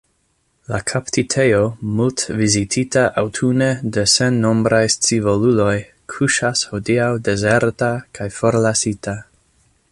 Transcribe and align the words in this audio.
La 0.69 0.77
kaptitejo, 0.91 1.59
multvizitita 1.99 3.03
aŭtune 3.23 3.67
de 3.97 4.07
sennombraj 4.15 4.81
scivoluloj, 4.95 5.77
kuŝas 6.15 6.67
hodiaŭ 6.73 7.11
dezerta 7.29 7.95
kaj 8.19 8.33
forlasita. 8.41 9.19